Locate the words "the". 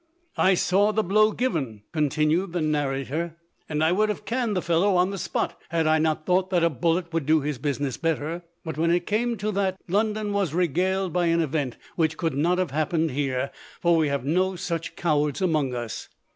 0.91-1.03, 2.53-2.59, 4.57-4.61, 5.11-5.19